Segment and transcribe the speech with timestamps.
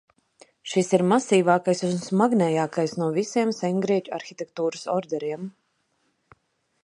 [0.69, 5.45] Šis ir masīvākais un smagnējākais no visiem sengrieķu arhitektūras orderiem.